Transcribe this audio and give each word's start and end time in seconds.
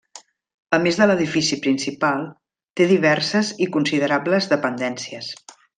A 0.77 0.79
més 0.85 0.97
de 1.01 1.07
l'edifici 1.11 1.59
principal, 1.67 2.25
té 2.81 2.89
diverses 2.95 3.55
i 3.67 3.71
considerables 3.77 4.53
dependències. 4.57 5.35